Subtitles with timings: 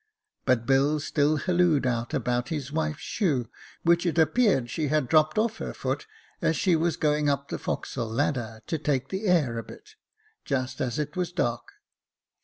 [0.45, 3.47] But Bill still hallooed out about his wife's shoe,
[3.83, 6.07] which it appeared she had dropped off her foot
[6.41, 9.91] as she was going up the forecastle ladder to take the air a bit,
[10.43, 11.73] just as it was dark.